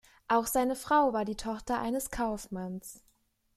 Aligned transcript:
Auch 0.27 0.47
seine 0.47 0.75
Frau 0.75 1.13
war 1.13 1.25
die 1.25 1.35
Tochter 1.35 1.79
eines 1.79 2.09
Kaufmanns. 2.09 3.03